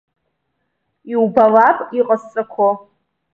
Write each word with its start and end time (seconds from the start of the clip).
Иубалап 1.11 1.77
иҟасҵақәо. 1.99 2.69